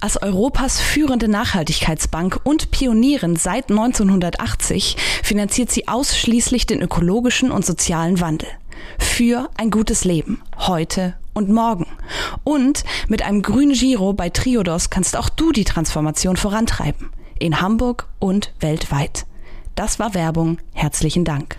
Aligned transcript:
Als 0.00 0.20
Europas 0.20 0.80
führende 0.80 1.28
Nachhaltigkeitsbank 1.28 2.40
und 2.44 2.70
Pionierin 2.70 3.36
seit 3.36 3.70
1980 3.70 4.96
finanziert 5.22 5.70
sie 5.70 5.88
ausschließlich 5.88 6.66
den 6.66 6.80
ökologischen 6.80 7.50
und 7.50 7.64
sozialen 7.64 8.20
Wandel. 8.20 8.48
Für 8.98 9.50
ein 9.56 9.70
gutes 9.70 10.04
Leben, 10.04 10.42
heute 10.56 11.14
und 11.34 11.48
morgen. 11.48 11.86
Und 12.44 12.84
mit 13.08 13.22
einem 13.22 13.42
grünen 13.42 13.72
Giro 13.72 14.12
bei 14.12 14.28
Triodos 14.30 14.90
kannst 14.90 15.16
auch 15.16 15.28
du 15.28 15.52
die 15.52 15.64
Transformation 15.64 16.36
vorantreiben. 16.36 17.10
In 17.38 17.60
Hamburg 17.60 18.08
und 18.18 18.52
weltweit. 18.60 19.26
Das 19.74 19.98
war 19.98 20.14
Werbung. 20.14 20.58
Herzlichen 20.72 21.24
Dank. 21.24 21.56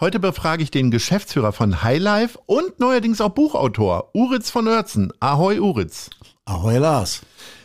Heute 0.00 0.20
befrage 0.20 0.62
ich 0.62 0.70
den 0.70 0.90
Geschäftsführer 0.90 1.52
von 1.52 1.82
Highlife 1.82 2.38
und 2.46 2.80
neuerdings 2.80 3.20
auch 3.20 3.30
Buchautor, 3.30 4.10
Uritz 4.12 4.50
von 4.50 4.68
Oertzen. 4.68 5.12
Ahoi, 5.20 5.60
Uritz. 5.60 6.10
Ahoi, 6.46 6.76
Lars. 6.76 7.22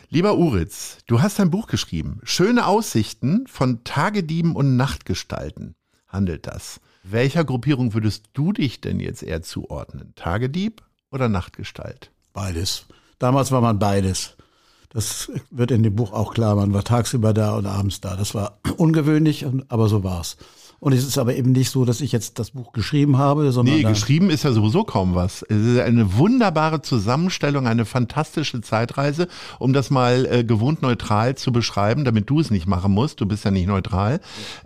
Lieber 0.08 0.38
Uritz, 0.38 0.96
du 1.06 1.20
hast 1.20 1.38
ein 1.38 1.50
Buch 1.50 1.66
geschrieben. 1.66 2.18
Schöne 2.22 2.66
Aussichten 2.66 3.46
von 3.46 3.84
Tagedieben 3.84 4.56
und 4.56 4.78
Nachtgestalten 4.78 5.74
handelt 6.08 6.46
das. 6.46 6.80
Welcher 7.02 7.44
Gruppierung 7.44 7.92
würdest 7.92 8.30
du 8.32 8.54
dich 8.54 8.80
denn 8.80 8.98
jetzt 8.98 9.22
eher 9.22 9.42
zuordnen? 9.42 10.14
Tagedieb 10.16 10.82
oder 11.10 11.28
Nachtgestalt? 11.28 12.10
Beides. 12.32 12.86
Damals 13.18 13.52
war 13.52 13.60
man 13.60 13.78
beides. 13.78 14.38
Das 14.88 15.30
wird 15.50 15.72
in 15.72 15.82
dem 15.82 15.94
Buch 15.94 16.14
auch 16.14 16.32
klar. 16.32 16.56
Man 16.56 16.72
war 16.72 16.82
tagsüber 16.82 17.34
da 17.34 17.56
und 17.56 17.66
abends 17.66 18.00
da. 18.00 18.16
Das 18.16 18.34
war 18.34 18.60
ungewöhnlich, 18.78 19.44
aber 19.68 19.90
so 19.90 20.04
war's. 20.04 20.38
Und 20.80 20.94
es 20.94 21.06
ist 21.06 21.18
aber 21.18 21.36
eben 21.36 21.52
nicht 21.52 21.70
so, 21.70 21.84
dass 21.84 22.00
ich 22.00 22.10
jetzt 22.10 22.38
das 22.38 22.52
Buch 22.52 22.72
geschrieben 22.72 23.18
habe, 23.18 23.52
sondern. 23.52 23.76
Nee, 23.76 23.82
geschrieben 23.82 24.30
ist 24.30 24.44
ja 24.44 24.52
sowieso 24.52 24.82
kaum 24.84 25.14
was. 25.14 25.42
Es 25.42 25.58
ist 25.58 25.78
eine 25.78 26.16
wunderbare 26.16 26.80
Zusammenstellung, 26.80 27.66
eine 27.66 27.84
fantastische 27.84 28.62
Zeitreise, 28.62 29.28
um 29.58 29.74
das 29.74 29.90
mal 29.90 30.26
äh, 30.26 30.42
gewohnt 30.42 30.80
neutral 30.80 31.34
zu 31.34 31.52
beschreiben, 31.52 32.04
damit 32.04 32.30
du 32.30 32.40
es 32.40 32.50
nicht 32.50 32.66
machen 32.66 32.92
musst. 32.92 33.20
Du 33.20 33.26
bist 33.26 33.44
ja 33.44 33.50
nicht 33.50 33.66
neutral. 33.66 34.20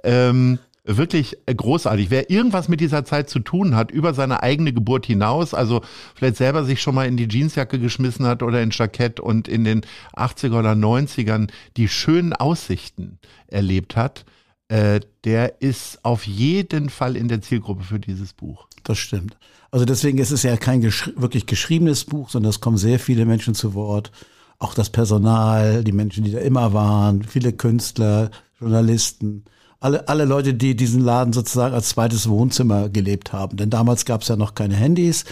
Ähm, 0.04 0.60
wirklich 0.84 1.36
großartig. 1.46 2.10
Wer 2.10 2.30
irgendwas 2.30 2.68
mit 2.68 2.80
dieser 2.80 3.04
Zeit 3.04 3.28
zu 3.28 3.40
tun 3.40 3.74
hat, 3.74 3.90
über 3.90 4.14
seine 4.14 4.42
eigene 4.42 4.72
Geburt 4.72 5.06
hinaus, 5.06 5.52
also 5.52 5.80
vielleicht 6.14 6.36
selber 6.36 6.64
sich 6.64 6.80
schon 6.80 6.94
mal 6.94 7.08
in 7.08 7.16
die 7.16 7.28
Jeansjacke 7.28 7.80
geschmissen 7.80 8.26
hat 8.26 8.42
oder 8.42 8.62
ins 8.62 8.78
Jackett 8.78 9.18
und 9.18 9.48
in 9.48 9.64
den 9.64 9.80
80er 10.14 10.58
oder 10.58 10.72
90ern 10.72 11.48
die 11.76 11.88
schönen 11.88 12.34
Aussichten 12.34 13.18
erlebt 13.48 13.96
hat, 13.96 14.24
äh, 14.68 15.00
der 15.24 15.60
ist 15.60 16.04
auf 16.04 16.26
jeden 16.26 16.88
Fall 16.88 17.16
in 17.16 17.28
der 17.28 17.42
Zielgruppe 17.42 17.84
für 17.84 18.00
dieses 18.00 18.32
Buch. 18.32 18.68
Das 18.82 18.98
stimmt. 18.98 19.36
Also 19.70 19.84
deswegen 19.84 20.18
ist 20.18 20.30
es 20.30 20.42
ja 20.42 20.56
kein 20.56 20.80
gesch 20.80 21.10
wirklich 21.16 21.46
geschriebenes 21.46 22.04
Buch, 22.04 22.30
sondern 22.30 22.50
es 22.50 22.60
kommen 22.60 22.76
sehr 22.76 22.98
viele 22.98 23.26
Menschen 23.26 23.54
zu 23.54 23.74
Wort. 23.74 24.12
Auch 24.58 24.74
das 24.74 24.90
Personal, 24.90 25.84
die 25.84 25.92
Menschen, 25.92 26.24
die 26.24 26.32
da 26.32 26.38
immer 26.38 26.72
waren, 26.72 27.22
viele 27.24 27.52
Künstler, 27.52 28.30
Journalisten 28.60 29.44
alle, 29.84 30.08
alle 30.08 30.24
Leute, 30.24 30.54
die 30.54 30.74
diesen 30.74 31.02
Laden 31.02 31.34
sozusagen 31.34 31.74
als 31.74 31.90
zweites 31.90 32.26
Wohnzimmer 32.26 32.88
gelebt 32.88 33.34
haben. 33.34 33.58
Denn 33.58 33.68
damals 33.68 34.06
gab 34.06 34.22
es 34.22 34.28
ja 34.28 34.36
noch 34.36 34.54
keine 34.54 34.74
Handys 34.74 35.26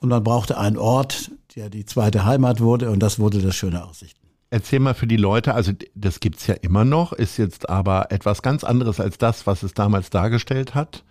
und 0.00 0.08
man 0.08 0.24
brauchte 0.24 0.58
einen 0.58 0.76
Ort, 0.76 1.30
der 1.54 1.70
die 1.70 1.84
zweite 1.84 2.24
Heimat 2.24 2.60
wurde 2.60 2.90
und 2.90 3.00
das 3.00 3.20
wurde 3.20 3.40
das 3.40 3.54
schöne 3.54 3.84
Aussichten. 3.84 4.21
Erzähl 4.52 4.80
mal 4.80 4.92
für 4.92 5.06
die 5.06 5.16
Leute, 5.16 5.54
also 5.54 5.72
das 5.94 6.20
gibt's 6.20 6.46
ja 6.46 6.52
immer 6.52 6.84
noch, 6.84 7.14
ist 7.14 7.38
jetzt 7.38 7.70
aber 7.70 8.12
etwas 8.12 8.42
ganz 8.42 8.64
anderes 8.64 9.00
als 9.00 9.16
das, 9.16 9.46
was 9.46 9.62
es 9.62 9.72
damals 9.72 10.10
dargestellt 10.10 10.74
hat. 10.74 11.04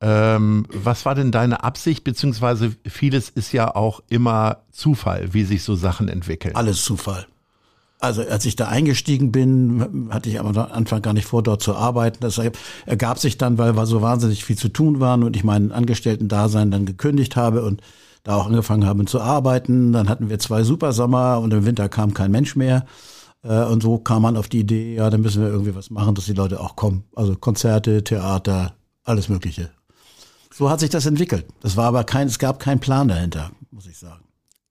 Ähm, 0.00 0.66
was 0.72 1.04
war 1.04 1.14
denn 1.14 1.30
deine 1.30 1.62
Absicht, 1.62 2.04
beziehungsweise 2.04 2.74
vieles 2.86 3.28
ist 3.28 3.52
ja 3.52 3.74
auch 3.74 4.00
immer 4.08 4.62
Zufall, 4.70 5.34
wie 5.34 5.44
sich 5.44 5.62
so 5.62 5.74
Sachen 5.74 6.08
entwickeln? 6.08 6.56
Alles 6.56 6.84
Zufall. 6.84 7.26
Also 7.98 8.22
als 8.22 8.46
ich 8.46 8.56
da 8.56 8.68
eingestiegen 8.68 9.30
bin, 9.30 10.08
hatte 10.10 10.30
ich 10.30 10.40
am 10.40 10.56
Anfang 10.56 11.02
gar 11.02 11.12
nicht 11.12 11.26
vor, 11.26 11.42
dort 11.42 11.62
zu 11.62 11.76
arbeiten. 11.76 12.16
Das 12.20 12.40
ergab 12.86 13.18
sich 13.18 13.36
dann, 13.36 13.58
weil 13.58 13.74
so 13.84 14.00
wahnsinnig 14.00 14.42
viel 14.42 14.56
zu 14.56 14.70
tun 14.70 15.00
waren 15.00 15.22
und 15.22 15.36
ich 15.36 15.44
meinen 15.44 15.70
Angestellten-Dasein 15.70 16.70
dann 16.70 16.86
gekündigt 16.86 17.36
habe 17.36 17.62
und 17.62 17.82
da 18.26 18.34
auch 18.34 18.46
angefangen 18.46 18.84
habe 18.84 19.04
zu 19.04 19.20
arbeiten. 19.20 19.92
Dann 19.92 20.08
hatten 20.08 20.28
wir 20.28 20.40
zwei 20.40 20.64
Supersommer 20.64 21.38
und 21.38 21.52
im 21.52 21.64
Winter 21.64 21.88
kam 21.88 22.12
kein 22.12 22.32
Mensch 22.32 22.56
mehr. 22.56 22.84
Äh, 23.44 23.62
und 23.64 23.84
so 23.84 23.98
kam 23.98 24.22
man 24.22 24.36
auf 24.36 24.48
die 24.48 24.58
Idee, 24.58 24.96
ja, 24.96 25.08
dann 25.10 25.20
müssen 25.20 25.42
wir 25.42 25.48
irgendwie 25.48 25.76
was 25.76 25.90
machen, 25.90 26.16
dass 26.16 26.24
die 26.24 26.32
Leute 26.32 26.60
auch 26.60 26.74
kommen. 26.74 27.04
Also 27.14 27.36
Konzerte, 27.36 28.02
Theater, 28.02 28.74
alles 29.04 29.28
Mögliche. 29.28 29.70
So 30.52 30.68
hat 30.68 30.80
sich 30.80 30.90
das 30.90 31.06
entwickelt. 31.06 31.46
Das 31.60 31.76
war 31.76 31.86
aber 31.86 32.02
kein, 32.02 32.26
es 32.26 32.40
gab 32.40 32.58
keinen 32.58 32.80
Plan 32.80 33.06
dahinter, 33.06 33.52
muss 33.70 33.86
ich 33.86 33.96
sagen. 33.96 34.25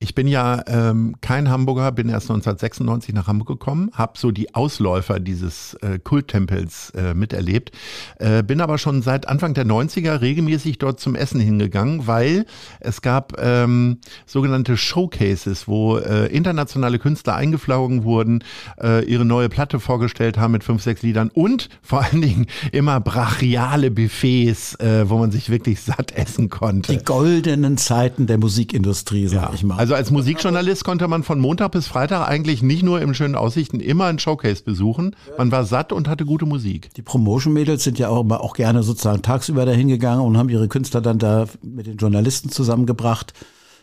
Ich 0.06 0.14
bin 0.14 0.28
ja 0.28 0.62
ähm, 0.68 1.16
kein 1.20 1.50
Hamburger, 1.50 1.92
bin 1.92 2.10
erst 2.10 2.30
1996 2.30 3.16
nach 3.16 3.26
Hamburg 3.26 3.48
gekommen, 3.48 3.90
habe 3.94 4.20
so 4.20 4.30
die 4.30 4.54
Ausläufer 4.54 5.20
dieses 5.20 5.74
äh, 5.82 5.98
Kulttempels 5.98 6.92
äh, 6.92 7.16
miterlebt, 7.16 7.72
äh, 8.20 8.44
bin 8.44 8.62
aber 8.62 8.78
schon 8.78 9.02
seit 9.02 9.28
Anfang 9.28 9.56
der 9.56 9.66
90er 9.66 10.22
regelmäßig 10.22 10.78
dort 10.78 11.00
zum 11.00 11.16
Essen 11.16 11.40
hingegangen, 11.40 12.06
weil 12.06 12.46
es 12.82 13.02
gab 13.02 13.42
ähm, 13.42 13.98
sogenannte 14.28 14.78
Showcases, 14.78 15.68
wo 15.68 15.98
äh, 15.98 16.28
internationale 16.28 17.00
Künstler 17.00 17.34
eingeflogen 17.34 18.04
wurden, 18.04 18.44
äh, 18.80 19.04
ihre 19.06 19.26
neue 19.26 19.50
Platte 19.50 19.80
vorgestellt 19.80 20.38
haben 20.38 20.52
mit 20.52 20.64
fünf, 20.64 20.84
sechs 20.84 21.02
Liedern 21.02 21.32
und 21.34 21.70
vor 21.82 22.04
allen 22.04 22.22
Dingen 22.22 22.46
immer 22.72 23.00
brachiale 23.00 23.90
Buffets, 23.90 24.76
äh, 24.76 25.10
wo 25.10 25.18
man 25.18 25.32
sich 25.32 25.50
wirklich 25.50 25.82
satt 25.82 26.12
essen 26.12 26.50
konnte. 26.52 26.96
Die 26.96 27.04
goldenen 27.04 27.78
Zeiten 27.80 28.28
der 28.28 28.38
Musikindustrie, 28.38 29.28
sag 29.28 29.42
ja. 29.42 29.52
ich 29.56 29.64
mal. 29.64 29.78
Also 29.78 29.95
als 29.96 30.12
Musikjournalist 30.12 30.84
konnte 30.84 31.08
man 31.08 31.24
von 31.24 31.40
Montag 31.40 31.72
bis 31.72 31.88
Freitag 31.88 32.28
eigentlich 32.28 32.62
nicht 32.62 32.84
nur 32.84 33.02
im 33.02 33.14
schönen 33.14 33.36
Aussichten 33.36 33.80
immer 33.80 34.06
ein 34.06 34.20
Showcase 34.20 34.64
besuchen. 34.64 35.16
Man 35.38 35.52
war 35.52 35.66
satt 35.66 35.92
und 35.92 36.08
hatte 36.08 36.26
gute 36.26 36.46
Musik. 36.46 36.94
Die 36.94 37.02
Promotion-Mädels 37.02 37.84
sind 37.84 37.98
ja 37.98 38.10
auch 38.10 38.22
immer 38.22 38.42
auch 38.42 38.54
gerne 38.54 38.84
sozusagen 38.84 39.22
tagsüber 39.22 39.66
dahin 39.66 39.88
gegangen 39.88 40.22
und 40.22 40.38
haben 40.38 40.50
ihre 40.50 40.68
Künstler 40.68 41.02
dann 41.02 41.20
da 41.20 41.46
mit 41.62 41.88
den 41.88 41.98
Journalisten 41.98 42.50
zusammengebracht. 42.50 43.34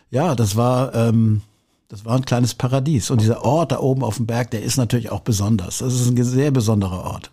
Ja, 0.09 0.35
das 0.35 0.55
war, 0.55 0.95
ähm, 0.95 1.41
das 1.89 2.05
war 2.05 2.15
ein 2.15 2.25
kleines 2.25 2.53
Paradies. 2.53 3.11
Und 3.11 3.21
dieser 3.21 3.43
Ort 3.43 3.71
da 3.71 3.79
oben 3.79 4.03
auf 4.03 4.17
dem 4.17 4.25
Berg, 4.25 4.51
der 4.51 4.63
ist 4.63 4.77
natürlich 4.77 5.11
auch 5.11 5.21
besonders. 5.21 5.79
Das 5.79 5.93
ist 5.93 6.07
ein 6.07 6.23
sehr 6.23 6.51
besonderer 6.51 7.03
Ort 7.03 7.31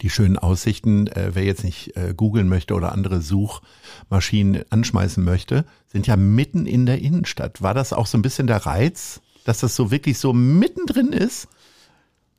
die 0.00 0.10
schönen 0.10 0.38
Aussichten, 0.38 1.06
äh, 1.08 1.30
wer 1.34 1.44
jetzt 1.44 1.64
nicht 1.64 1.96
äh, 1.96 2.14
googeln 2.16 2.48
möchte 2.48 2.74
oder 2.74 2.92
andere 2.92 3.20
Suchmaschinen 3.20 4.64
anschmeißen 4.70 5.22
möchte, 5.22 5.64
sind 5.86 6.06
ja 6.06 6.16
mitten 6.16 6.66
in 6.66 6.86
der 6.86 7.00
Innenstadt. 7.00 7.62
War 7.62 7.74
das 7.74 7.92
auch 7.92 8.06
so 8.06 8.18
ein 8.18 8.22
bisschen 8.22 8.46
der 8.46 8.64
Reiz, 8.64 9.20
dass 9.44 9.60
das 9.60 9.74
so 9.74 9.90
wirklich 9.90 10.18
so 10.18 10.32
mittendrin 10.32 11.12
ist? 11.12 11.48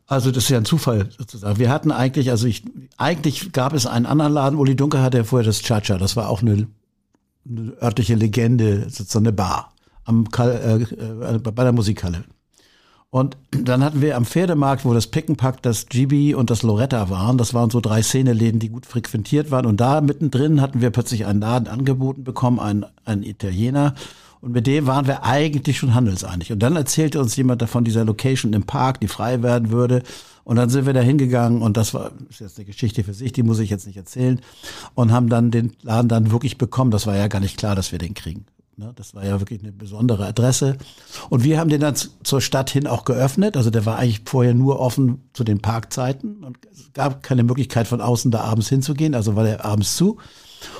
Also 0.07 0.31
das 0.31 0.45
ist 0.45 0.49
ja 0.49 0.57
ein 0.57 0.65
Zufall 0.65 1.09
sozusagen. 1.15 1.59
Wir 1.59 1.69
hatten 1.69 1.91
eigentlich, 1.91 2.31
also 2.31 2.47
ich, 2.47 2.63
eigentlich 2.97 3.51
gab 3.51 3.73
es 3.73 3.85
einen 3.85 4.07
anderen 4.07 4.33
Laden. 4.33 4.57
Uli 4.57 4.75
Dunker 4.75 5.03
hatte 5.03 5.17
ja 5.17 5.23
vorher 5.23 5.45
das 5.45 5.61
Chacha. 5.61 5.97
Das 5.97 6.15
war 6.15 6.29
auch 6.29 6.41
eine, 6.41 6.67
eine 7.47 7.73
örtliche 7.81 8.15
Legende, 8.15 8.89
sozusagen 8.89 9.27
eine 9.27 9.33
Bar 9.33 9.73
am 10.05 10.25
äh, 10.39 10.81
äh, 10.81 11.37
bei 11.37 11.63
der 11.63 11.71
Musikhalle. 11.71 12.23
Und 13.11 13.37
dann 13.51 13.83
hatten 13.83 14.01
wir 14.01 14.15
am 14.15 14.25
Pferdemarkt, 14.25 14.85
wo 14.85 14.93
das 14.93 15.07
Pickenpack, 15.07 15.63
das 15.63 15.87
GB 15.87 16.35
und 16.35 16.51
das 16.51 16.61
Loretta 16.61 17.09
waren, 17.09 17.39
das 17.39 17.55
waren 17.55 17.71
so 17.71 17.81
drei 17.81 18.03
Szeneläden, 18.03 18.59
die 18.59 18.69
gut 18.69 18.85
frequentiert 18.85 19.49
waren. 19.49 19.65
Und 19.65 19.81
da 19.81 20.01
mittendrin 20.01 20.61
hatten 20.61 20.81
wir 20.81 20.91
plötzlich 20.91 21.25
einen 21.25 21.41
Laden 21.41 21.67
angeboten 21.67 22.23
bekommen, 22.23 22.59
einen, 22.59 22.85
einen 23.05 23.23
Italiener. 23.23 23.95
Und 24.41 24.51
mit 24.53 24.67
dem 24.67 24.85
waren 24.85 25.07
wir 25.07 25.23
eigentlich 25.23 25.79
schon 25.79 25.95
handelseinig. 25.95 26.51
Und 26.51 26.59
dann 26.59 26.75
erzählte 26.75 27.19
uns 27.19 27.35
jemand 27.35 27.63
davon 27.63 27.83
dieser 27.83 28.05
Location 28.05 28.53
im 28.53 28.63
Park, 28.63 28.99
die 28.99 29.07
frei 29.07 29.41
werden 29.41 29.71
würde. 29.71 30.03
Und 30.43 30.57
dann 30.57 30.69
sind 30.69 30.85
wir 30.85 30.93
da 30.93 31.01
hingegangen 31.01 31.61
und 31.61 31.77
das 31.77 31.93
war 31.93 32.11
ist 32.29 32.39
jetzt 32.39 32.57
eine 32.57 32.65
Geschichte 32.65 33.03
für 33.03 33.13
sich, 33.13 33.31
die 33.33 33.43
muss 33.43 33.59
ich 33.59 33.69
jetzt 33.69 33.85
nicht 33.85 33.97
erzählen. 33.97 34.39
Und 34.93 35.11
haben 35.11 35.29
dann 35.29 35.51
den 35.51 35.73
Laden 35.81 36.09
dann 36.09 36.31
wirklich 36.31 36.57
bekommen. 36.59 36.91
Das 36.91 37.07
war 37.07 37.17
ja 37.17 37.27
gar 37.27 37.39
nicht 37.39 37.57
klar, 37.57 37.75
dass 37.75 37.91
wir 37.91 37.99
den 37.99 38.13
kriegen. 38.13 38.45
Ne? 38.79 38.93
Das 38.95 39.13
war 39.13 39.25
ja 39.25 39.39
wirklich 39.41 39.61
eine 39.61 39.73
besondere 39.73 40.25
Adresse. 40.25 40.77
Und 41.29 41.43
wir 41.43 41.59
haben 41.59 41.69
den 41.69 41.81
dann 41.81 41.95
zur 42.23 42.39
Stadt 42.39 42.69
hin 42.69 42.87
auch 42.87 43.03
geöffnet. 43.03 43.57
Also 43.57 43.69
der 43.69 43.85
war 43.85 43.97
eigentlich 43.97 44.21
vorher 44.25 44.53
nur 44.53 44.79
offen 44.79 45.29
zu 45.33 45.43
den 45.43 45.59
Parkzeiten 45.59 46.43
und 46.45 46.57
es 46.71 46.93
gab 46.93 47.21
keine 47.21 47.43
Möglichkeit 47.43 47.87
von 47.87 47.99
außen 47.99 48.31
da 48.31 48.41
abends 48.41 48.69
hinzugehen. 48.69 49.13
Also 49.13 49.35
war 49.35 49.43
der 49.43 49.65
abends 49.65 49.97
zu. 49.97 50.17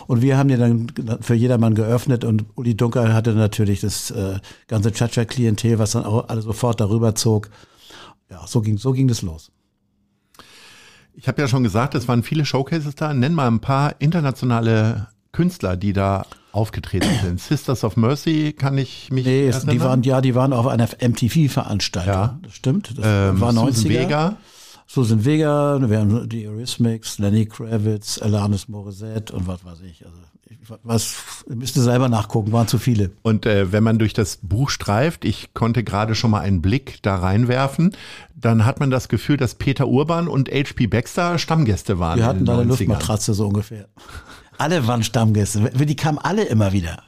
Und 0.07 0.21
wir 0.21 0.37
haben 0.37 0.49
den 0.49 0.59
dann 0.59 1.21
für 1.21 1.35
jedermann 1.35 1.75
geöffnet 1.75 2.23
und 2.23 2.45
Uli 2.55 2.75
Dunker 2.75 3.13
hatte 3.13 3.33
natürlich 3.33 3.81
das 3.81 4.11
äh, 4.11 4.39
ganze 4.67 4.91
Chacha-Klientel, 4.91 5.77
was 5.77 5.91
dann 5.91 6.05
auch 6.05 6.29
alle 6.29 6.41
sofort 6.41 6.79
darüber 6.79 7.15
zog. 7.15 7.49
ja, 8.29 8.45
so 8.47 8.61
ging, 8.61 8.77
so 8.77 8.93
ging 8.93 9.07
das 9.07 9.21
los. 9.21 9.51
Ich 11.13 11.27
habe 11.27 11.41
ja 11.41 11.49
schon 11.49 11.63
gesagt, 11.63 11.95
es 11.95 12.07
waren 12.07 12.23
viele 12.23 12.45
Showcases 12.45 12.95
da. 12.95 13.13
Nenn 13.13 13.33
mal 13.33 13.47
ein 13.47 13.59
paar 13.59 13.95
internationale 13.99 15.07
Künstler, 15.33 15.75
die 15.75 15.91
da 15.91 16.25
aufgetreten 16.51 17.09
sind. 17.23 17.39
Sisters 17.39 17.83
of 17.83 17.97
Mercy 17.97 18.53
kann 18.53 18.77
ich 18.77 19.09
mich 19.11 19.25
Nee, 19.25 19.47
erinnern. 19.47 19.69
die 19.69 19.81
waren, 19.81 20.03
ja, 20.03 20.21
die 20.21 20.35
waren 20.35 20.53
auf 20.53 20.67
einer 20.67 20.87
MTV-Veranstaltung. 20.99 22.13
Ja. 22.13 22.39
Das 22.43 22.53
stimmt. 22.53 22.97
Das 22.97 23.05
ähm, 23.07 23.39
war 23.41 23.51
90er. 23.51 23.65
Susan 23.73 23.89
Vega. 23.89 24.37
Susan 24.87 25.23
Vega, 25.25 25.89
wir 25.89 25.99
haben 25.99 26.27
die 26.29 26.47
Eurythmics, 26.47 27.19
Lenny 27.19 27.45
Kravitz, 27.45 28.19
Alanis 28.19 28.67
Morissette 28.67 29.33
und 29.35 29.47
was 29.47 29.63
weiß 29.63 29.81
ich. 29.81 30.03
Also 30.03 30.17
ich 30.49 30.57
was 30.81 31.15
müsst 31.47 31.75
ihr 31.75 31.83
selber 31.83 32.09
nachgucken, 32.09 32.51
waren 32.51 32.67
zu 32.67 32.79
viele. 32.79 33.11
Und 33.21 33.45
äh, 33.45 33.71
wenn 33.71 33.83
man 33.83 33.99
durch 33.99 34.13
das 34.15 34.39
Buch 34.41 34.71
streift, 34.71 35.25
ich 35.25 35.53
konnte 35.53 35.83
gerade 35.83 36.15
schon 36.15 36.31
mal 36.31 36.39
einen 36.39 36.63
Blick 36.63 37.03
da 37.03 37.17
reinwerfen, 37.17 37.95
dann 38.35 38.65
hat 38.65 38.79
man 38.79 38.89
das 38.89 39.09
Gefühl, 39.09 39.37
dass 39.37 39.53
Peter 39.53 39.87
Urban 39.87 40.27
und 40.27 40.49
H.P. 40.49 40.87
Baxter 40.87 41.37
Stammgäste 41.37 41.99
waren. 41.99 42.17
Wir 42.17 42.25
hatten 42.25 42.45
da 42.45 42.53
eine 42.53 42.63
90ern. 42.63 42.67
Luftmatratze 42.67 43.35
so 43.35 43.45
ungefähr. 43.47 43.89
Alle 44.59 44.87
waren 44.87 45.03
Stammgäste. 45.03 45.71
Die 45.73 45.95
kamen 45.95 46.17
alle 46.17 46.43
immer 46.43 46.73
wieder. 46.73 47.03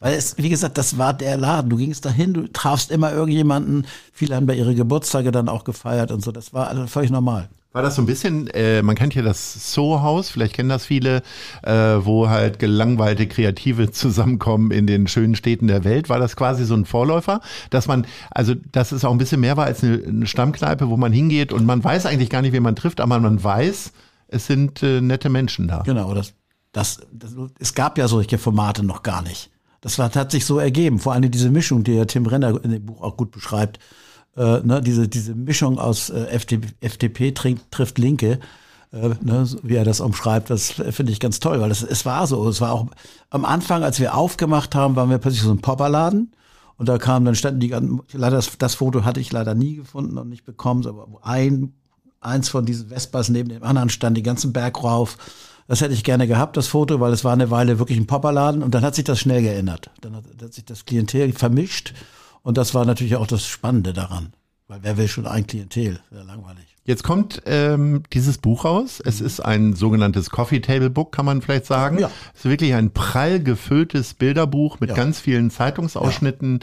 Weil 0.00 0.14
es, 0.14 0.36
wie 0.36 0.48
gesagt, 0.48 0.78
das 0.78 0.98
war 0.98 1.14
der 1.14 1.36
Laden. 1.36 1.70
Du 1.70 1.76
gingst 1.76 2.04
dahin, 2.04 2.34
du 2.34 2.48
trafst 2.52 2.90
immer 2.90 3.12
irgendjemanden. 3.12 3.86
Viele 4.12 4.36
haben 4.36 4.46
bei 4.46 4.54
ihre 4.54 4.74
Geburtstage 4.74 5.30
dann 5.30 5.48
auch 5.48 5.64
gefeiert 5.64 6.12
und 6.12 6.22
so. 6.22 6.32
Das 6.32 6.52
war 6.52 6.86
völlig 6.86 7.10
normal. 7.10 7.48
War 7.72 7.82
das 7.82 7.96
so 7.96 8.02
ein 8.02 8.06
bisschen, 8.06 8.48
äh, 8.48 8.82
man 8.82 8.96
kennt 8.96 9.14
ja 9.14 9.22
das 9.22 9.74
Soho-Haus, 9.74 10.30
vielleicht 10.30 10.54
kennen 10.54 10.70
das 10.70 10.86
viele, 10.86 11.22
äh, 11.62 11.72
wo 11.72 12.28
halt 12.28 12.58
gelangweilte 12.58 13.28
Kreative 13.28 13.90
zusammenkommen 13.92 14.70
in 14.70 14.86
den 14.86 15.06
schönen 15.06 15.36
Städten 15.36 15.68
der 15.68 15.84
Welt. 15.84 16.08
War 16.08 16.18
das 16.18 16.34
quasi 16.34 16.64
so 16.64 16.74
ein 16.74 16.86
Vorläufer, 16.86 17.40
dass 17.70 17.86
man, 17.86 18.06
also 18.30 18.54
dass 18.72 18.90
es 18.90 19.04
auch 19.04 19.12
ein 19.12 19.18
bisschen 19.18 19.40
mehr 19.40 19.56
war 19.56 19.66
als 19.66 19.84
eine, 19.84 20.02
eine 20.04 20.26
Stammkneipe, 20.26 20.88
wo 20.88 20.96
man 20.96 21.12
hingeht 21.12 21.52
und 21.52 21.66
man 21.66 21.84
weiß 21.84 22.06
eigentlich 22.06 22.30
gar 22.30 22.42
nicht, 22.42 22.52
wen 22.52 22.62
man 22.62 22.74
trifft, 22.74 23.00
aber 23.00 23.20
man 23.20 23.44
weiß, 23.44 23.92
es 24.28 24.46
sind 24.46 24.82
äh, 24.82 25.00
nette 25.00 25.28
Menschen 25.28 25.68
da. 25.68 25.82
Genau, 25.84 26.14
das, 26.14 26.32
das, 26.72 27.00
das, 27.12 27.32
es 27.58 27.74
gab 27.74 27.98
ja 27.98 28.08
solche 28.08 28.38
Formate 28.38 28.82
noch 28.84 29.02
gar 29.02 29.22
nicht. 29.22 29.50
Das 29.80 29.98
war, 29.98 30.12
hat 30.14 30.32
sich 30.32 30.44
so 30.44 30.58
ergeben. 30.58 30.98
Vor 30.98 31.12
allem 31.12 31.30
diese 31.30 31.50
Mischung, 31.50 31.84
die 31.84 31.92
ja 31.92 32.04
Tim 32.04 32.26
Renner 32.26 32.62
in 32.62 32.70
dem 32.70 32.86
Buch 32.86 33.00
auch 33.02 33.16
gut 33.16 33.30
beschreibt. 33.30 33.78
Äh, 34.36 34.60
ne, 34.60 34.80
diese, 34.80 35.08
diese 35.08 35.34
Mischung 35.34 35.78
aus 35.78 36.10
äh, 36.10 36.26
FDP, 36.26 36.68
FDP 36.80 37.32
trink, 37.32 37.70
trifft 37.70 37.98
Linke, 37.98 38.40
äh, 38.92 39.10
ne, 39.20 39.46
wie 39.62 39.76
er 39.76 39.84
das 39.84 40.00
umschreibt, 40.00 40.50
das 40.50 40.70
finde 40.72 41.12
ich 41.12 41.20
ganz 41.20 41.40
toll, 41.40 41.60
weil 41.60 41.70
es, 41.70 41.82
es 41.82 42.06
war 42.06 42.26
so. 42.26 42.48
Es 42.48 42.60
war 42.60 42.72
auch 42.72 42.86
am 43.30 43.44
Anfang, 43.44 43.82
als 43.84 44.00
wir 44.00 44.14
aufgemacht 44.16 44.74
haben, 44.74 44.96
waren 44.96 45.10
wir 45.10 45.18
plötzlich 45.18 45.42
so 45.42 45.50
ein 45.50 45.60
Popperladen. 45.60 46.32
Und 46.76 46.88
da 46.88 46.96
kamen, 46.98 47.26
dann 47.26 47.34
standen 47.34 47.58
die, 47.60 47.68
ganzen- 47.68 48.00
leider 48.12 48.36
das, 48.36 48.56
das 48.58 48.76
Foto 48.76 49.04
hatte 49.04 49.18
ich 49.20 49.32
leider 49.32 49.54
nie 49.54 49.76
gefunden 49.76 50.16
und 50.16 50.28
nicht 50.28 50.44
bekommen, 50.44 50.86
aber 50.86 51.08
ein, 51.22 51.72
eins 52.20 52.48
von 52.48 52.64
diesen 52.66 52.88
Vespas 52.88 53.28
neben 53.28 53.48
dem 53.48 53.64
anderen 53.64 53.90
stand 53.90 54.16
den 54.16 54.24
ganzen 54.24 54.52
Berg 54.52 54.82
rauf. 54.84 55.18
Das 55.68 55.80
hätte 55.82 55.94
ich 55.94 56.02
gerne 56.02 56.26
gehabt, 56.26 56.56
das 56.56 56.66
Foto, 56.66 56.98
weil 56.98 57.12
es 57.12 57.24
war 57.24 57.32
eine 57.34 57.50
Weile 57.50 57.78
wirklich 57.78 57.98
ein 57.98 58.06
Popperladen 58.06 58.62
und 58.62 58.74
dann 58.74 58.82
hat 58.82 58.94
sich 58.94 59.04
das 59.04 59.20
schnell 59.20 59.42
geändert. 59.42 59.90
Dann 60.00 60.16
hat, 60.16 60.24
hat 60.42 60.52
sich 60.54 60.64
das 60.64 60.86
Klientel 60.86 61.32
vermischt 61.32 61.92
und 62.42 62.56
das 62.58 62.74
war 62.74 62.84
natürlich 62.86 63.16
auch 63.16 63.26
das 63.26 63.46
Spannende 63.46 63.92
daran. 63.92 64.32
Weil 64.66 64.80
wer 64.82 64.96
will 64.98 65.08
schon 65.08 65.26
ein 65.26 65.46
Klientel? 65.46 66.00
Wäre 66.10 66.24
langweilig. 66.24 66.64
Jetzt 66.84 67.02
kommt 67.02 67.42
ähm, 67.46 68.02
dieses 68.14 68.38
Buch 68.38 68.64
raus. 68.66 69.00
Es 69.04 69.20
ist 69.20 69.40
ein 69.40 69.74
sogenanntes 69.74 70.28
Coffee 70.30 70.60
Table 70.60 70.88
Book, 70.90 71.12
kann 71.12 71.24
man 71.26 71.40
vielleicht 71.42 71.66
sagen. 71.66 71.98
Ja. 71.98 72.10
Es 72.34 72.40
ist 72.46 72.50
wirklich 72.50 72.74
ein 72.74 72.90
prall 72.90 73.42
gefülltes 73.42 74.14
Bilderbuch 74.14 74.80
mit 74.80 74.90
Ja. 74.90 74.96
ganz 74.96 75.20
vielen 75.20 75.50
Zeitungsausschnitten 75.50 76.60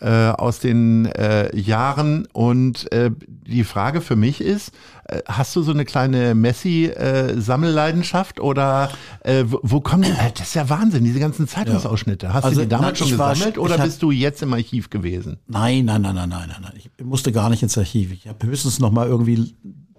äh, 0.00 0.08
aus 0.28 0.60
den 0.60 1.06
äh, 1.06 1.54
Jahren. 1.56 2.26
Und 2.32 2.90
äh, 2.92 3.10
die 3.46 3.64
Frage 3.64 4.00
für 4.00 4.16
mich 4.16 4.40
ist, 4.40 4.72
äh, 5.04 5.20
hast 5.26 5.54
du 5.56 5.62
so 5.62 5.72
eine 5.72 5.84
kleine 5.84 6.34
Messi-Sammelleidenschaft 6.34 8.40
oder 8.40 8.90
äh, 9.20 9.44
wo, 9.46 9.80
kommen 9.80 10.02
die? 10.04 10.10
Äh, 10.10 10.30
das 10.34 10.48
ist 10.48 10.54
ja 10.54 10.68
Wahnsinn, 10.68 11.04
diese 11.04 11.20
ganzen 11.20 11.48
Zeitungsausschnitte. 11.48 12.32
Hast 12.32 12.44
Also, 12.44 12.60
du 12.60 12.66
die 12.66 12.68
damals 12.68 13.00
nein, 13.00 13.08
schon 13.08 13.18
war- 13.18 13.32
gesammelt 13.32 13.56
ich 13.56 13.62
oder 13.62 13.78
hab- 13.78 13.84
bist 13.84 14.02
du 14.02 14.10
jetzt 14.10 14.42
im 14.42 14.52
Archiv 14.52 14.90
gewesen? 14.90 15.38
Nein, 15.46 15.84
nein, 15.84 16.02
nein, 16.02 16.14
nein, 16.14 16.28
nein, 16.28 16.48
nein, 16.48 16.62
nein. 16.62 16.72
Ich 16.76 16.90
musste 17.04 17.32
gar 17.32 17.50
nicht 17.50 17.62
ins 17.62 17.76
Archiv. 17.78 18.12
Ich 18.12 18.28
habe 18.28 18.46
höchstens 18.46 18.78
noch 18.78 18.90
mal 18.92 19.06
irgendwie 19.06 19.54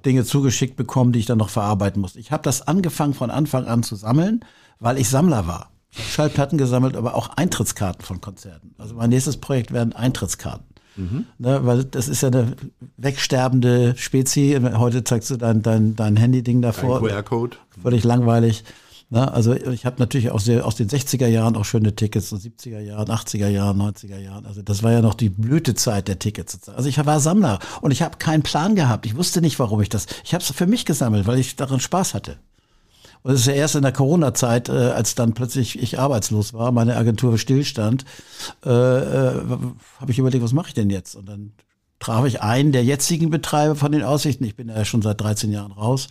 Dinge 0.05 0.25
zugeschickt 0.25 0.75
bekommen, 0.75 1.11
die 1.13 1.19
ich 1.19 1.25
dann 1.25 1.37
noch 1.37 1.49
verarbeiten 1.49 2.01
musste. 2.01 2.19
Ich 2.19 2.31
habe 2.31 2.43
das 2.43 2.67
angefangen 2.67 3.13
von 3.13 3.31
Anfang 3.31 3.65
an 3.67 3.83
zu 3.83 3.95
sammeln, 3.95 4.43
weil 4.79 4.97
ich 4.97 5.09
Sammler 5.09 5.47
war. 5.47 5.69
Ich 5.91 5.99
habe 5.99 6.09
Schallplatten 6.09 6.57
gesammelt, 6.57 6.97
aber 6.97 7.15
auch 7.15 7.29
Eintrittskarten 7.37 8.03
von 8.03 8.19
Konzerten. 8.19 8.73
Also 8.79 8.95
mein 8.95 9.11
nächstes 9.11 9.37
Projekt 9.37 9.71
werden 9.71 9.93
Eintrittskarten. 9.93 10.65
Ne, 10.95 11.59
weil 11.65 11.85
das 11.85 12.07
ist 12.07 12.21
ja 12.21 12.29
eine 12.29 12.55
wegsterbende 12.97 13.95
Spezie. 13.97 14.59
Heute 14.75 15.03
zeigst 15.03 15.29
du 15.31 15.37
dein, 15.37 15.61
dein, 15.61 15.95
dein 15.95 16.15
Handy-Ding 16.15 16.61
davor 16.61 17.01
QR-Code. 17.01 17.57
völlig 17.81 18.03
langweilig. 18.03 18.63
Ne? 19.13 19.31
Also 19.31 19.53
ich 19.53 19.85
habe 19.85 19.97
natürlich 19.99 20.31
auch 20.31 20.39
sehr, 20.39 20.65
aus 20.65 20.75
den 20.75 20.89
60er 20.89 21.27
Jahren 21.27 21.55
auch 21.55 21.65
schöne 21.65 21.95
Tickets, 21.95 22.29
so 22.29 22.35
70er 22.35 22.79
Jahren, 22.79 23.07
80er 23.07 23.47
Jahren, 23.47 23.79
90er 23.79 24.17
Jahren. 24.17 24.45
Also 24.45 24.61
das 24.61 24.81
war 24.81 24.91
ja 24.91 25.01
noch 25.01 25.13
die 25.13 25.29
Blütezeit 25.29 26.07
der 26.07 26.17
Tickets. 26.17 26.53
sozusagen. 26.53 26.77
Also 26.77 26.89
ich 26.89 27.03
war 27.05 27.19
Sammler 27.19 27.59
und 27.81 27.91
ich 27.91 28.01
habe 28.01 28.17
keinen 28.17 28.41
Plan 28.41 28.75
gehabt. 28.75 29.05
Ich 29.05 29.15
wusste 29.15 29.41
nicht, 29.41 29.59
warum 29.59 29.81
ich 29.81 29.89
das. 29.89 30.07
Ich 30.23 30.33
habe 30.33 30.43
es 30.43 30.51
für 30.51 30.65
mich 30.65 30.85
gesammelt, 30.85 31.27
weil 31.27 31.37
ich 31.37 31.55
daran 31.55 31.79
Spaß 31.79 32.15
hatte. 32.15 32.37
Und 33.23 33.33
es 33.33 33.41
ist 33.41 33.47
ja 33.47 33.53
erst 33.53 33.75
in 33.75 33.83
der 33.83 33.93
Corona-Zeit, 33.93 34.69
äh, 34.69 34.71
als 34.71 35.15
dann 35.15 35.33
plötzlich 35.33 35.81
ich 35.81 35.97
arbeitslos 35.97 36.53
war, 36.53 36.71
meine 36.71 36.97
Agentur 36.97 37.37
stillstand, 37.37 38.03
äh, 38.65 38.69
äh, 38.69 39.41
habe 39.99 40.11
ich 40.11 40.19
überlegt, 40.19 40.43
was 40.43 40.53
mache 40.53 40.67
ich 40.67 40.73
denn 40.73 40.89
jetzt? 40.89 41.15
Und 41.15 41.27
dann 41.27 41.53
traf 41.99 42.25
ich 42.25 42.41
einen 42.41 42.73
der 42.73 42.83
jetzigen 42.83 43.29
Betreiber 43.29 43.75
von 43.75 43.93
den 43.93 44.03
Aussichten. 44.03 44.43
Ich 44.43 44.55
bin 44.57 44.67
ja 44.67 44.83
schon 44.83 45.01
seit 45.01 45.21
13 45.21 45.51
Jahren 45.51 45.71
raus. 45.71 46.09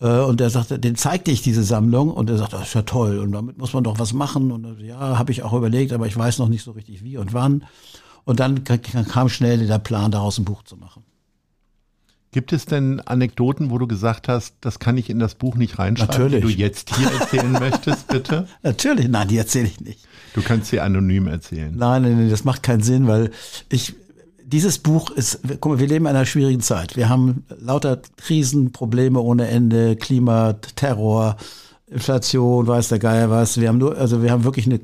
Äh, 0.00 0.20
Und 0.20 0.38
der 0.38 0.50
sagte, 0.50 0.78
den 0.78 0.94
zeigte 0.94 1.32
ich 1.32 1.42
diese 1.42 1.64
Sammlung 1.64 2.10
und 2.12 2.30
er 2.30 2.38
sagte, 2.38 2.56
das 2.56 2.68
ist 2.68 2.74
ja 2.74 2.82
toll 2.82 3.18
und 3.18 3.32
damit 3.32 3.58
muss 3.58 3.72
man 3.72 3.82
doch 3.82 3.98
was 3.98 4.12
machen. 4.12 4.52
Und 4.52 4.80
äh, 4.80 4.86
ja, 4.86 5.18
habe 5.18 5.32
ich 5.32 5.42
auch 5.42 5.52
überlegt, 5.52 5.92
aber 5.92 6.06
ich 6.06 6.16
weiß 6.16 6.38
noch 6.38 6.48
nicht 6.48 6.62
so 6.62 6.70
richtig 6.72 7.02
wie 7.02 7.16
und 7.16 7.34
wann. 7.34 7.64
Und 8.24 8.40
dann 8.40 8.64
kam 8.64 9.28
schnell 9.28 9.66
der 9.66 9.78
Plan, 9.78 10.10
daraus 10.10 10.38
ein 10.38 10.44
Buch 10.44 10.62
zu 10.64 10.76
machen. 10.76 11.04
Gibt 12.32 12.52
es 12.52 12.66
denn 12.66 13.00
Anekdoten, 13.00 13.70
wo 13.70 13.78
du 13.78 13.86
gesagt 13.86 14.28
hast, 14.28 14.56
das 14.60 14.78
kann 14.78 14.98
ich 14.98 15.08
in 15.08 15.18
das 15.18 15.34
Buch 15.36 15.54
nicht 15.56 15.78
reinschreiben, 15.78 16.12
Natürlich. 16.12 16.44
die 16.44 16.54
du 16.54 16.60
jetzt 16.60 16.94
hier 16.96 17.10
erzählen 17.10 17.52
möchtest, 17.60 18.08
bitte? 18.08 18.46
Natürlich, 18.62 19.08
nein, 19.08 19.28
die 19.28 19.38
erzähle 19.38 19.68
ich 19.68 19.80
nicht. 19.80 20.00
Du 20.34 20.42
kannst 20.42 20.70
sie 20.70 20.80
anonym 20.80 21.28
erzählen. 21.28 21.74
Nein, 21.74 22.02
nein, 22.02 22.18
nein, 22.18 22.30
das 22.30 22.44
macht 22.44 22.62
keinen 22.62 22.82
Sinn, 22.82 23.06
weil 23.06 23.30
ich, 23.70 23.94
dieses 24.44 24.78
Buch 24.78 25.10
ist, 25.10 25.40
guck 25.60 25.72
mal, 25.72 25.78
wir 25.78 25.86
leben 25.86 26.04
in 26.04 26.10
einer 26.10 26.26
schwierigen 26.26 26.60
Zeit. 26.60 26.96
Wir 26.96 27.08
haben 27.08 27.46
lauter 27.58 28.02
Krisen, 28.18 28.70
Probleme 28.70 29.20
ohne 29.20 29.48
Ende, 29.48 29.96
Klima, 29.96 30.54
Terror, 30.74 31.36
Inflation, 31.86 32.66
weiß 32.66 32.88
der 32.88 32.98
Geier 32.98 33.30
was. 33.30 33.60
Wir 33.60 33.68
haben 33.68 33.78
nur, 33.78 33.96
also 33.96 34.22
wir 34.22 34.30
haben 34.30 34.44
wirklich 34.44 34.66
eine, 34.66 34.80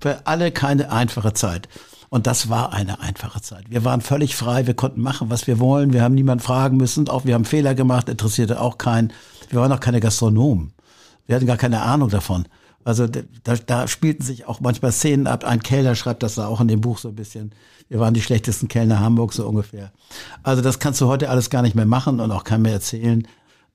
für 0.00 0.26
alle 0.26 0.50
keine 0.50 0.90
einfache 0.90 1.34
Zeit. 1.34 1.68
Und 2.10 2.26
das 2.26 2.48
war 2.48 2.72
eine 2.72 3.00
einfache 3.00 3.40
Zeit. 3.40 3.70
Wir 3.70 3.84
waren 3.84 4.00
völlig 4.00 4.34
frei, 4.34 4.66
wir 4.66 4.74
konnten 4.74 5.00
machen, 5.00 5.30
was 5.30 5.46
wir 5.46 5.60
wollen. 5.60 5.92
Wir 5.92 6.02
haben 6.02 6.14
niemanden 6.14 6.42
fragen 6.42 6.76
müssen. 6.76 7.08
Auch 7.08 7.24
wir 7.24 7.34
haben 7.34 7.44
Fehler 7.44 7.74
gemacht, 7.76 8.08
interessierte 8.08 8.60
auch 8.60 8.78
keinen. 8.78 9.12
Wir 9.48 9.60
waren 9.60 9.72
auch 9.72 9.80
keine 9.80 10.00
Gastronomen. 10.00 10.72
Wir 11.26 11.36
hatten 11.36 11.46
gar 11.46 11.56
keine 11.56 11.82
Ahnung 11.82 12.08
davon. 12.08 12.46
Also 12.82 13.06
da, 13.06 13.54
da 13.54 13.86
spielten 13.86 14.24
sich 14.24 14.46
auch 14.46 14.60
manchmal 14.60 14.90
Szenen 14.90 15.28
ab. 15.28 15.44
Ein 15.44 15.62
Kellner 15.62 15.94
schreibt 15.94 16.24
das 16.24 16.34
da 16.34 16.48
auch 16.48 16.60
in 16.60 16.66
dem 16.66 16.80
Buch 16.80 16.98
so 16.98 17.10
ein 17.10 17.14
bisschen. 17.14 17.52
Wir 17.88 18.00
waren 18.00 18.14
die 18.14 18.22
schlechtesten 18.22 18.66
Kellner 18.66 18.98
Hamburgs 18.98 19.36
so 19.36 19.46
ungefähr. 19.46 19.92
Also 20.42 20.62
das 20.62 20.80
kannst 20.80 21.00
du 21.00 21.06
heute 21.06 21.30
alles 21.30 21.48
gar 21.48 21.62
nicht 21.62 21.76
mehr 21.76 21.86
machen 21.86 22.18
und 22.18 22.32
auch 22.32 22.42
keinem 22.42 22.62
mehr 22.62 22.72
erzählen. 22.72 23.28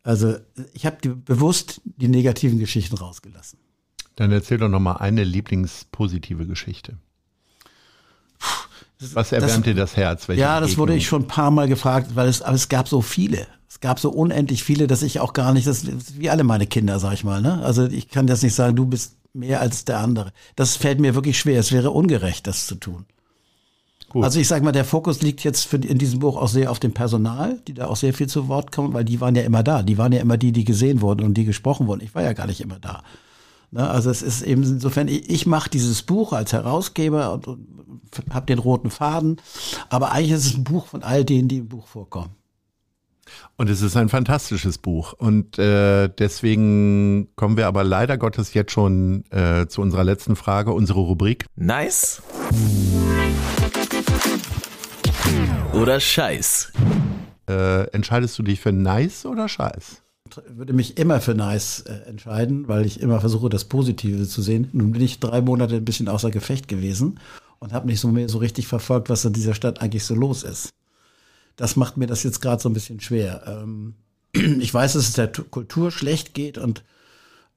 Also 0.04 0.36
ich 0.74 0.86
habe 0.86 0.98
bewusst 1.16 1.82
die 1.86 2.10
negativen 2.10 2.60
Geschichten 2.60 2.98
rausgelassen. 2.98 3.60
Dann 4.18 4.32
erzähl 4.32 4.58
doch 4.58 4.70
noch 4.70 4.80
mal 4.80 4.98
eine 4.98 5.24
lieblingspositive 5.24 6.46
Geschichte. 6.48 6.98
Was 9.14 9.32
erwärmt 9.32 9.66
dir 9.66 9.76
das 9.76 9.98
Herz? 9.98 10.28
Welche 10.28 10.42
Ja, 10.42 10.60
das 10.60 10.78
wurde 10.78 10.94
Begegnung? 10.94 10.98
ich 10.98 11.08
schon 11.08 11.22
ein 11.24 11.28
paar 11.28 11.52
Mal 11.52 11.68
gefragt, 11.68 12.12
weil 12.16 12.28
es, 12.28 12.42
aber 12.42 12.56
es 12.56 12.70
gab 12.70 12.88
so 12.88 13.02
viele. 13.02 13.48
Es 13.70 13.80
gab 13.82 14.00
so 14.00 14.10
unendlich 14.10 14.64
viele, 14.64 14.88
dass 14.88 15.02
ich 15.02 15.20
auch 15.20 15.34
gar 15.34 15.52
nicht, 15.54 15.68
das 15.68 15.86
wie 16.18 16.30
alle 16.30 16.44
meine 16.44 16.66
Kinder, 16.66 17.00
sag 17.00 17.14
ich 17.14 17.24
mal. 17.24 17.42
Ne? 17.42 17.62
Also 17.64 17.86
ich 17.86 18.10
kann 18.10 18.28
jetzt 18.28 18.44
nicht 18.44 18.56
sagen, 18.56 18.76
du 18.76 18.86
bist 18.86 19.18
mehr 19.34 19.60
als 19.60 19.84
der 19.84 20.00
andere. 20.00 20.32
Das 20.56 20.78
fällt 20.78 21.02
mir 21.02 21.14
wirklich 21.14 21.38
schwer. 21.38 21.60
Es 21.60 21.74
wäre 21.74 21.92
ungerecht, 21.92 22.48
das 22.48 22.68
zu 22.68 22.76
tun. 22.76 23.06
Gut. 24.08 24.24
Also 24.24 24.40
ich 24.40 24.48
sag 24.48 24.64
mal, 24.64 24.72
der 24.72 24.86
Fokus 24.86 25.22
liegt 25.22 25.44
jetzt 25.44 25.66
für, 25.66 25.76
in 25.76 25.98
diesem 25.98 26.20
Buch 26.20 26.38
auch 26.38 26.48
sehr 26.48 26.72
auf 26.72 26.80
dem 26.80 26.94
Personal, 26.94 27.60
die 27.68 27.74
da 27.74 27.88
auch 27.88 27.98
sehr 27.98 28.14
viel 28.14 28.28
zu 28.28 28.48
Wort 28.48 28.72
kommen, 28.72 28.94
weil 28.94 29.04
die 29.04 29.20
waren 29.20 29.36
ja 29.36 29.42
immer 29.44 29.62
da. 29.62 29.84
Die 29.84 29.98
waren 29.98 30.14
ja 30.14 30.22
immer 30.22 30.38
die, 30.38 30.54
die 30.54 30.64
gesehen 30.64 31.02
wurden 31.02 31.26
und 31.26 31.34
die 31.34 31.44
gesprochen 31.44 31.88
wurden. 31.88 32.02
Ich 32.02 32.16
war 32.16 32.24
ja 32.24 32.32
gar 32.32 32.48
nicht 32.48 32.62
immer 32.62 32.80
da. 32.80 33.04
Ne, 33.72 33.90
also 33.90 34.10
es 34.10 34.22
ist 34.22 34.42
eben 34.42 34.64
insofern, 34.64 35.08
ich, 35.08 35.30
ich 35.30 35.46
mache 35.46 35.70
dieses 35.70 36.04
Buch 36.04 36.34
als 36.34 36.54
Herausgeber 36.54 37.34
und, 37.34 37.48
und 37.48 37.68
habe 38.32 38.46
den 38.46 38.60
roten 38.60 38.90
Faden, 38.90 39.42
aber 39.90 40.12
eigentlich 40.12 40.32
ist 40.32 40.46
es 40.46 40.56
ein 40.56 40.64
Buch 40.64 40.88
von 40.88 41.04
all 41.04 41.26
denen, 41.26 41.48
die 41.48 41.58
im 41.58 41.68
Buch 41.68 41.88
vorkommen. 41.88 42.36
Und 43.58 43.70
es 43.70 43.82
ist 43.82 43.98
ein 43.98 44.08
fantastisches 44.08 44.78
Buch. 44.78 45.14
Und 45.14 45.58
äh, 45.58 46.10
deswegen 46.10 47.30
kommen 47.36 47.58
wir 47.58 47.66
aber 47.66 47.84
leider 47.84 48.18
Gottes 48.18 48.54
jetzt 48.54 48.72
schon 48.72 49.24
äh, 49.32 49.68
zu 49.68 49.82
unserer 49.82 50.04
letzten 50.04 50.36
Frage, 50.36 50.72
unsere 50.72 51.00
Rubrik. 51.00 51.46
Nice 51.56 52.22
oder 55.74 56.00
Scheiß? 56.00 56.72
äh, 57.48 57.84
entscheidest 57.92 58.38
du 58.40 58.44
dich 58.44 58.60
für 58.60 58.72
nice 58.72 59.26
oder 59.26 59.48
scheiß? 59.48 60.02
Würde 60.48 60.74
mich 60.74 60.98
immer 60.98 61.22
für 61.22 61.36
nice 61.36 61.82
äh, 61.82 62.10
entscheiden, 62.10 62.68
weil 62.68 62.86
ich 62.86 63.00
immer 63.00 63.20
versuche, 63.20 63.50
das 63.50 63.66
Positive 63.66 64.28
zu 64.28 64.42
sehen. 64.42 64.70
Nun 64.74 64.92
bin 64.92 65.02
ich 65.02 65.20
drei 65.20 65.42
Monate 65.42 65.76
ein 65.76 65.86
bisschen 65.86 66.08
außer 66.08 66.32
Gefecht 66.32 66.68
gewesen 66.68 67.20
und 67.60 67.74
habe 67.74 67.88
nicht 67.88 68.00
so 68.00 68.08
mehr 68.08 68.28
so 68.28 68.40
richtig 68.40 68.68
verfolgt, 68.68 69.10
was 69.10 69.26
in 69.26 69.34
dieser 69.34 69.54
Stadt 69.54 69.82
eigentlich 69.82 70.04
so 70.04 70.16
los 70.16 70.44
ist. 70.44 70.70
Das 71.56 71.76
macht 71.76 71.98
mir 71.98 72.08
das 72.08 72.24
jetzt 72.24 72.42
gerade 72.42 72.62
so 72.62 72.70
ein 72.70 72.74
bisschen 72.74 73.00
schwer. 73.00 73.44
Ähm, 73.46 73.94
ich 74.34 74.74
weiß, 74.74 74.94
dass 74.94 75.08
es 75.08 75.14
der 75.14 75.28
Kultur 75.28 75.92
schlecht 75.92 76.34
geht 76.34 76.58
und 76.58 76.84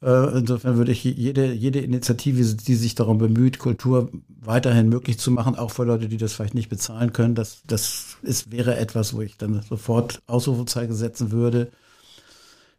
äh, 0.01 0.39
insofern 0.39 0.77
würde 0.77 0.93
ich 0.93 1.03
jede, 1.03 1.53
jede 1.53 1.81
Initiative, 1.81 2.45
die 2.55 2.75
sich 2.77 2.95
darum 2.95 3.19
bemüht, 3.19 3.59
Kultur 3.59 4.11
weiterhin 4.29 4.89
möglich 4.89 5.19
zu 5.19 5.31
machen, 5.31 5.57
auch 5.57 5.73
für 5.73 5.85
Leute, 5.85 6.09
die 6.09 6.19
das 6.19 6.35
vielleicht 6.35 6.55
nicht 6.55 6.69
bezahlen 6.69 7.13
können, 7.13 7.35
das, 7.35 7.63
das 7.67 8.19
ist, 8.23 8.53
wäre 8.53 8.77
etwas, 8.77 9.15
wo 9.15 9.23
ich 9.23 9.37
dann 9.39 9.63
sofort 9.63 10.23
Ausrufezeichen 10.27 10.95
setzen 10.95 11.33
würde. 11.33 11.73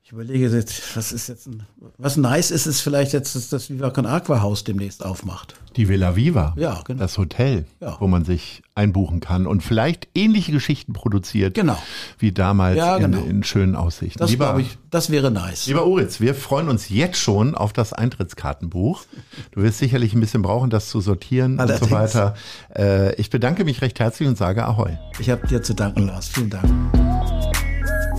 Ich 0.10 0.14
überlege 0.14 0.48
jetzt, 0.50 0.98
was 0.98 1.12
ist 1.12 1.30
jetzt 1.30 1.46
ein, 1.46 1.62
was 2.00 2.18
nice 2.18 2.50
ist, 2.50 2.66
ist 2.66 2.82
vielleicht 2.82 3.14
jetzt, 3.14 3.36
dass 3.36 3.50
das 3.50 3.70
Viva 3.70 3.92
Con 3.92 4.08
Aqua 4.08 4.42
Haus 4.42 4.64
demnächst 4.64 5.06
aufmacht. 5.06 5.54
Die 5.76 5.88
Villa 5.88 6.16
Viva. 6.16 6.56
Ja, 6.58 6.82
genau. 6.84 7.02
Das 7.02 7.20
Hotel, 7.20 7.66
Ja. 7.80 7.96
wo 8.00 8.08
man 8.08 8.26
sich 8.26 8.64
einbuchen 8.74 9.20
kann 9.20 9.46
und 9.46 9.62
vielleicht 9.62 10.08
ähnliche 10.16 10.52
Geschichten 10.52 10.94
produziert. 10.94 11.54
Genau. 11.54 11.78
Wie 12.18 12.32
damals 12.32 12.76
Ja, 12.78 12.98
genau. 12.98 13.20
in, 13.20 13.30
in 13.30 13.44
schönen 13.44 13.76
Aussichten. 13.76 14.18
Das 14.18 14.32
lieber, 14.32 14.58
ich, 14.58 14.80
das 14.90 15.12
wäre 15.12 15.30
nice. 15.30 15.68
lieber 15.68 15.86
Uritz, 15.86 16.20
wir 16.20 16.34
freuen 16.34 16.70
uns 16.70 16.90
jetzt 16.90 17.20
schon 17.20 17.54
auf 17.54 17.72
das 17.72 17.94
Eintrittskartenbuch. 17.94 19.04
Du 19.52 19.62
wirst 19.62 19.78
sicherlich 19.78 20.16
ein 20.16 20.22
bisschen 20.22 20.42
brauchen, 20.42 20.72
das 20.72 20.90
zu 20.90 21.02
sortieren 21.02 21.52
und 21.54 21.60
Allerdings. 21.60 21.88
so 21.88 21.92
weiter. 21.96 22.34
Äh, 22.76 23.14
ich 23.22 23.30
bedanke 23.30 23.64
mich 23.64 23.84
recht 23.84 24.00
herzlich 24.00 24.28
und 24.28 24.40
sage 24.40 24.66
Ahoi. 24.66 24.98
Ich 25.20 25.30
habe 25.30 25.46
dir 25.46 25.62
zu 25.62 25.76
danken, 25.76 26.08
Lars. 26.08 26.30
Vielen 26.30 26.50
Dank. 26.50 27.09